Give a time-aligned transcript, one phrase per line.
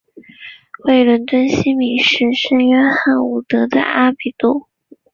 [0.83, 4.65] 位于伦敦西敏市圣约翰伍德的阿比路。